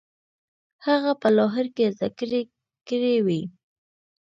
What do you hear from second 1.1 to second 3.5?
په لاهور کې زده کړې کړې وې.